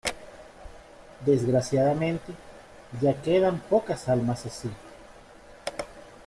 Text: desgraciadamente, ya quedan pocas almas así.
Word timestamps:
desgraciadamente, 1.23 2.33
ya 3.01 3.21
quedan 3.21 3.59
pocas 3.59 4.09
almas 4.09 4.43
así. 4.47 4.71